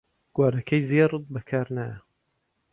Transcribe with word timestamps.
گوارەکەی 0.35 0.85
زێڕت 0.89 1.25
بەکار 1.33 1.67
نایە 1.75 1.97